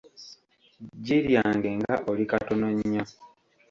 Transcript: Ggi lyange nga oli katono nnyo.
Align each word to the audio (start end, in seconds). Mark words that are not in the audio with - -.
Ggi 0.97 1.17
lyange 1.27 1.69
nga 1.79 1.95
oli 2.09 2.23
katono 2.31 2.67
nnyo. 2.77 3.03